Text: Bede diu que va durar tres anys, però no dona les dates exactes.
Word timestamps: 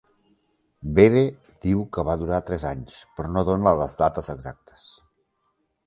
Bede 0.99 1.21
diu 1.67 1.83
que 1.99 2.07
va 2.09 2.17
durar 2.23 2.41
tres 2.49 2.67
anys, 2.73 2.99
però 3.19 3.33
no 3.37 3.47
dona 3.53 3.79
les 3.85 3.97
dates 4.05 4.37
exactes. 4.39 4.93